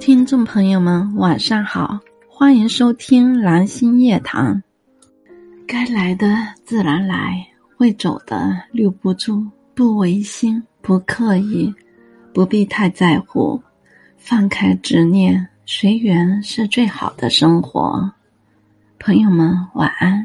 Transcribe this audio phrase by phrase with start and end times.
[0.00, 1.98] 听众朋友们晚上好
[2.28, 4.62] 欢迎收听兰心夜谈
[5.66, 6.28] 该来的
[6.64, 7.46] 自然来
[7.76, 11.74] 会走的留不住不违心不刻意
[12.32, 13.60] 不必太在乎。
[14.16, 18.12] 放开执念随缘是最好的生活。
[18.98, 20.15] 朋友们晚安。